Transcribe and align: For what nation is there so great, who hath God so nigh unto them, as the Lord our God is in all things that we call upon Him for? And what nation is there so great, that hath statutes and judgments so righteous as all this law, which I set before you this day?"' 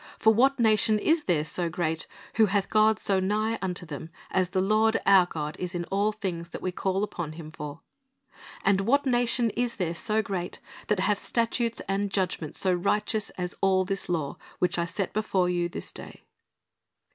For 0.17 0.33
what 0.33 0.59
nation 0.59 0.97
is 0.97 1.25
there 1.25 1.45
so 1.45 1.69
great, 1.69 2.07
who 2.37 2.47
hath 2.47 2.71
God 2.71 2.97
so 2.99 3.19
nigh 3.19 3.59
unto 3.61 3.85
them, 3.85 4.09
as 4.31 4.49
the 4.49 4.59
Lord 4.59 4.99
our 5.05 5.27
God 5.27 5.55
is 5.59 5.75
in 5.75 5.83
all 5.91 6.11
things 6.11 6.49
that 6.49 6.61
we 6.63 6.71
call 6.71 7.03
upon 7.03 7.33
Him 7.33 7.51
for? 7.51 7.81
And 8.65 8.81
what 8.81 9.05
nation 9.05 9.51
is 9.51 9.75
there 9.75 9.93
so 9.93 10.23
great, 10.23 10.59
that 10.87 11.01
hath 11.01 11.21
statutes 11.21 11.83
and 11.87 12.09
judgments 12.09 12.57
so 12.57 12.73
righteous 12.73 13.29
as 13.37 13.53
all 13.61 13.85
this 13.85 14.09
law, 14.09 14.37
which 14.57 14.79
I 14.79 14.85
set 14.85 15.13
before 15.13 15.49
you 15.49 15.69
this 15.69 15.91
day?"' 15.91 16.23